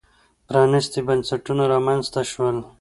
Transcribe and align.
پرانېستي 0.47 0.99
بنسټونه 1.07 1.63
رامنځته 1.73 2.21
شول. 2.31 2.57